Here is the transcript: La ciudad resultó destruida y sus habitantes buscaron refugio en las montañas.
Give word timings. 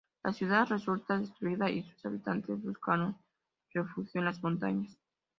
La 0.23 0.33
ciudad 0.33 0.65
resultó 0.67 1.19
destruida 1.19 1.69
y 1.69 1.83
sus 1.83 2.07
habitantes 2.07 2.59
buscaron 2.63 3.15
refugio 3.71 4.17
en 4.19 4.25
las 4.25 4.41
montañas. 4.41 4.97